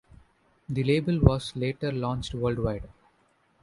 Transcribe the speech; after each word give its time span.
The 0.67 0.83
label 0.83 1.19
was 1.19 1.55
later 1.55 1.91
launched 1.91 2.33
worldwide. 2.33 2.89